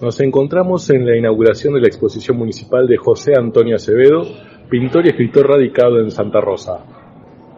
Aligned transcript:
Nos 0.00 0.20
encontramos 0.20 0.90
en 0.90 1.06
la 1.06 1.16
inauguración 1.16 1.72
de 1.72 1.80
la 1.80 1.86
exposición 1.86 2.36
municipal 2.36 2.86
de 2.86 2.98
José 2.98 3.32
Antonio 3.34 3.76
Acevedo, 3.76 4.26
pintor 4.68 5.06
y 5.06 5.08
escritor 5.08 5.48
radicado 5.48 6.00
en 6.00 6.10
Santa 6.10 6.38
Rosa. 6.38 6.84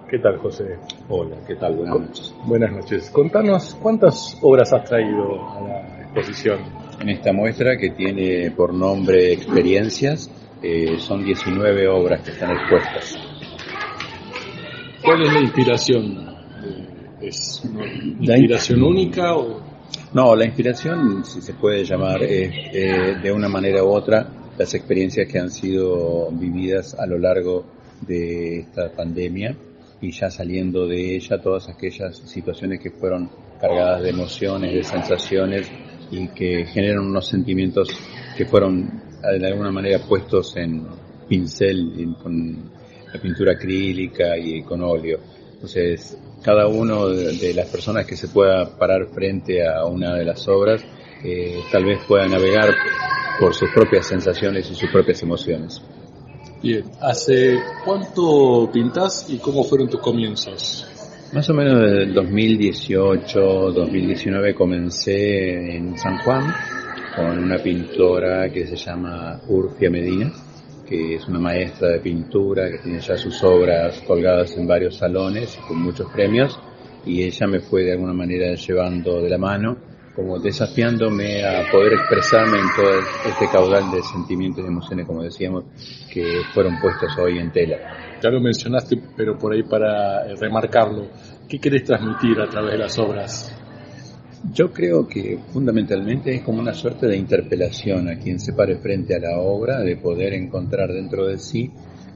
¿Qué 0.09 0.21
tal, 0.21 0.39
José? 0.39 0.79
Hola, 1.09 1.37
¿qué 1.49 1.57
tal? 1.57 1.75
Buenas 1.75 2.01
noches. 2.01 2.35
Buenas 2.45 2.73
noches. 2.73 3.11
Contanos, 3.11 3.77
¿cuántas 3.83 4.39
obras 4.41 4.73
has 4.73 4.85
traído 4.85 5.51
a 5.51 5.61
la 5.63 6.03
exposición? 6.03 6.61
En 7.01 7.09
esta 7.09 7.33
muestra, 7.33 7.77
que 7.77 7.91
tiene 7.91 8.53
por 8.53 8.73
nombre 8.73 9.33
Experiencias, 9.33 10.31
eh, 10.63 10.97
son 10.99 11.25
19 11.25 11.89
obras 11.89 12.23
que 12.23 12.31
están 12.31 12.53
expuestas. 12.53 13.19
¿Cuál 15.05 15.23
es 15.23 15.33
la 15.33 15.41
inspiración? 15.41 16.37
¿Es 17.21 17.65
una 17.65 18.37
inspiración 18.37 18.83
única 18.85 19.35
o...? 19.35 19.78
No, 20.13 20.35
la 20.35 20.45
inspiración, 20.45 21.25
si 21.25 21.41
se 21.41 21.55
puede 21.55 21.85
llamar, 21.85 22.23
es 22.23 22.51
eh, 22.73 23.17
de 23.23 23.33
una 23.33 23.49
manera 23.49 23.85
u 23.85 23.89
otra 23.89 24.27
las 24.57 24.75
experiencias 24.75 25.29
que 25.29 25.39
han 25.39 25.51
sido 25.51 26.31
vividas 26.33 26.95
a 26.95 27.07
lo 27.07 27.19
largo 27.19 27.65
de 28.01 28.61
esta 28.61 28.91
pandemia 28.91 29.55
y 30.01 30.11
ya 30.11 30.31
saliendo 30.31 30.87
de 30.87 31.17
ella 31.17 31.41
todas 31.41 31.69
aquellas 31.69 32.17
situaciones 32.17 32.81
que 32.81 32.91
fueron 32.91 33.31
cargadas 33.61 34.03
de 34.03 34.11
emociones, 34.11 34.73
de 34.73 34.83
sensaciones 34.85 35.71
y 36.11 36.29
que 36.29 36.65
generan 36.67 37.07
unos 37.07 37.29
sentimientos 37.29 37.89
que 38.37 38.47
fueron 38.47 39.03
de 39.23 39.47
alguna 39.47 39.71
manera 39.71 39.99
puestos 39.99 40.57
en 40.57 40.87
pincel 41.29 42.15
con 42.23 42.71
la 43.13 43.21
pintura 43.21 43.53
acrílica 43.53 44.37
y 44.39 44.63
con 44.63 44.83
óleo. 44.83 45.19
Entonces, 45.59 46.17
cada 46.41 46.69
uno 46.69 47.09
de 47.09 47.53
las 47.53 47.67
personas 47.67 48.07
que 48.07 48.15
se 48.15 48.29
pueda 48.29 48.79
parar 48.79 49.09
frente 49.09 49.67
a 49.67 49.85
una 49.87 50.15
de 50.15 50.25
las 50.25 50.47
obras, 50.47 50.85
eh, 51.25 51.59
tal 51.73 51.85
vez 51.85 51.99
pueda 52.07 52.29
navegar 52.29 52.73
por 53.41 53.53
sus 53.55 53.69
propias 53.75 54.07
sensaciones 54.07 54.71
y 54.71 54.77
sus 54.77 54.89
propias 54.89 55.21
emociones. 55.25 55.83
Bien, 56.63 56.85
¿hace 57.01 57.59
cuánto 57.85 58.71
pintas 58.73 59.27
y 59.29 59.39
cómo 59.39 59.65
fueron 59.65 59.89
tus 59.89 60.01
comienzos? 60.01 60.87
Más 61.33 61.51
o 61.51 61.55
menos 61.55 61.81
desde 61.81 62.05
el 62.05 62.15
2018, 62.15 63.41
2019 63.73 64.55
comencé 64.55 65.75
en 65.75 65.99
San 65.99 66.19
Juan 66.19 66.55
con 67.17 67.37
una 67.37 67.59
pintora 67.59 68.49
que 68.49 68.65
se 68.65 68.77
llama 68.77 69.41
Urfia 69.49 69.91
Medina 69.91 70.33
que 70.89 71.17
es 71.17 71.29
una 71.29 71.39
maestra 71.39 71.89
de 71.89 72.01
pintura, 72.01 72.71
que 72.71 72.79
tiene 72.79 73.01
ya 73.01 73.17
sus 73.17 73.43
obras 73.45 74.01
colgadas 74.07 74.57
en 74.57 74.67
varios 74.67 74.97
salones 74.97 75.59
con 75.69 75.83
muchos 75.83 76.11
premios, 76.11 76.59
y 77.05 77.23
ella 77.23 77.47
me 77.47 77.61
fue 77.61 77.85
de 77.85 77.93
alguna 77.93 78.13
manera 78.13 78.55
llevando 78.55 79.21
de 79.21 79.29
la 79.29 79.39
mano, 79.39 79.77
como 80.15 80.39
desafiándome 80.39 81.45
a 81.45 81.71
poder 81.71 81.93
expresarme 81.93 82.59
en 82.59 82.67
todo 82.75 82.99
este 83.25 83.47
caudal 83.53 83.91
de 83.93 84.03
sentimientos 84.03 84.65
y 84.65 84.67
emociones, 84.67 85.07
como 85.07 85.23
decíamos, 85.23 85.65
que 86.13 86.41
fueron 86.53 86.81
puestos 86.81 87.17
hoy 87.19 87.39
en 87.39 87.53
tela. 87.53 87.77
Ya 88.21 88.31
lo 88.31 88.41
mencionaste, 88.41 89.01
pero 89.17 89.39
por 89.39 89.53
ahí 89.53 89.63
para 89.63 90.25
remarcarlo, 90.35 91.07
¿qué 91.49 91.61
querés 91.61 91.85
transmitir 91.85 92.41
a 92.41 92.49
través 92.49 92.73
de 92.73 92.79
las 92.79 92.99
obras? 92.99 93.57
Yo 94.53 94.73
creo 94.73 95.07
que 95.07 95.39
fundamentalmente 95.53 96.35
es 96.35 96.43
como 96.43 96.61
una 96.61 96.73
suerte 96.73 97.07
de 97.07 97.17
interpelación 97.17 98.09
a 98.09 98.19
quien 98.19 98.39
se 98.39 98.53
pare 98.53 98.77
frente 98.77 99.17
a 99.17 99.19
la 99.19 99.39
obra, 99.39 99.81
de 99.81 99.97
poder 99.97 100.33
encontrar 100.35 100.93
dentro 100.93 101.27
de 101.27 101.39
sí 101.39 101.71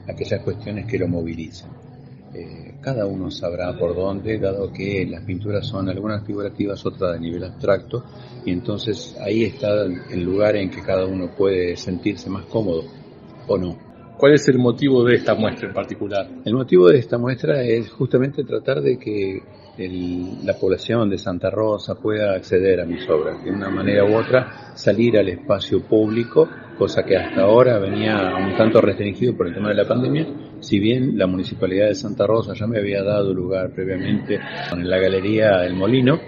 aquellas 0.06 0.40
cuestiones 0.42 0.86
que 0.86 0.98
lo 0.98 1.08
movilizan. 1.08 1.70
Eh, 2.32 2.74
cada 2.80 3.06
uno 3.06 3.30
sabrá 3.30 3.76
por 3.76 3.94
dónde, 3.94 4.38
dado 4.38 4.72
que 4.72 5.04
las 5.04 5.24
pinturas 5.24 5.66
son 5.66 5.88
algunas 5.88 6.24
figurativas, 6.24 6.86
otras 6.86 7.14
de 7.14 7.20
nivel 7.20 7.44
abstracto, 7.44 8.04
y 8.44 8.52
entonces 8.52 9.16
ahí 9.20 9.42
está 9.44 9.84
el 9.84 10.22
lugar 10.22 10.56
en 10.56 10.70
que 10.70 10.80
cada 10.80 11.06
uno 11.06 11.28
puede 11.36 11.76
sentirse 11.76 12.30
más 12.30 12.46
cómodo 12.46 12.84
o 13.48 13.58
no. 13.58 13.91
¿Cuál 14.16 14.34
es 14.34 14.48
el 14.48 14.58
motivo 14.58 15.04
de 15.04 15.16
esta 15.16 15.34
muestra 15.34 15.68
en 15.68 15.74
particular? 15.74 16.28
El 16.44 16.54
motivo 16.54 16.88
de 16.88 16.98
esta 16.98 17.18
muestra 17.18 17.62
es 17.62 17.90
justamente 17.90 18.44
tratar 18.44 18.80
de 18.80 18.98
que 18.98 19.42
la 19.78 20.54
población 20.54 21.08
de 21.08 21.18
Santa 21.18 21.50
Rosa 21.50 21.94
pueda 21.94 22.34
acceder 22.34 22.80
a 22.80 22.84
mis 22.84 23.08
obras, 23.08 23.42
de 23.42 23.50
una 23.50 23.70
manera 23.70 24.04
u 24.04 24.14
otra 24.14 24.74
salir 24.74 25.18
al 25.18 25.28
espacio 25.28 25.82
público, 25.82 26.48
cosa 26.78 27.02
que 27.04 27.16
hasta 27.16 27.42
ahora 27.42 27.78
venía 27.78 28.34
un 28.36 28.54
tanto 28.56 28.80
restringido 28.80 29.36
por 29.36 29.48
el 29.48 29.54
tema 29.54 29.70
de 29.70 29.76
la 29.76 29.88
pandemia, 29.88 30.26
si 30.60 30.78
bien 30.78 31.16
la 31.16 31.26
Municipalidad 31.26 31.86
de 31.86 31.94
Santa 31.94 32.26
Rosa 32.26 32.52
ya 32.54 32.66
me 32.66 32.78
había 32.78 33.02
dado 33.02 33.32
lugar 33.32 33.72
previamente 33.74 34.38
en 34.72 34.88
la 34.88 34.98
Galería 34.98 35.64
El 35.64 35.74
Molino, 35.74 36.20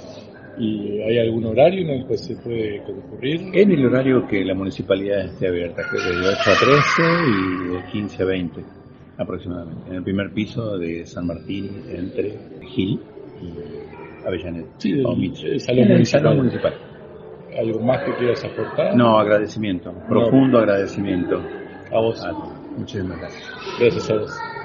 ¿Y 0.59 1.00
hay 1.00 1.19
algún 1.21 1.47
horario 1.47 1.83
en 1.83 2.00
el 2.00 2.06
que 2.09 2.19
se 2.19 2.34
puede 2.37 2.83
concurrir? 2.83 3.53
En 3.55 3.70
el 3.70 3.87
horario 3.87 4.26
que 4.26 4.44
la 4.44 4.55
municipalidad 4.55 5.26
esté 5.26 5.47
abierta, 5.47 5.82
que 5.88 5.97
es 5.97 6.05
de 6.05 6.29
8 6.29 6.50
a 6.50 6.58
13 6.58 7.03
y 7.26 7.75
de 7.75 7.85
15 7.93 8.23
a 8.23 8.26
20 8.26 8.78
aproximadamente. 9.19 9.91
En 9.91 9.97
el 9.97 10.03
primer 10.03 10.32
piso 10.32 10.79
de 10.79 11.05
San 11.05 11.26
Martín, 11.26 11.82
entre 11.91 12.38
Gil 12.69 13.00
y 13.43 14.26
Avellaneda. 14.26 14.69
Sí, 14.79 14.93
el, 14.93 15.61
salón 16.06 16.37
municipal 16.38 16.75
¿Algo 17.59 17.81
más 17.81 18.05
que 18.05 18.15
quieras 18.15 18.44
aportar? 18.44 18.94
No, 18.94 19.19
agradecimiento, 19.19 19.93
profundo 20.09 20.59
agradecimiento. 20.59 21.43
A 21.91 22.00
vos. 22.00 22.23
muchísimas 22.76 23.19
gracias. 23.19 23.50
Gracias 23.81 24.11
a 24.11 24.15
vos. 24.15 24.57